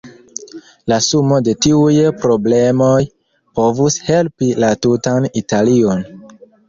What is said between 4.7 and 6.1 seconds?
tutan Italion.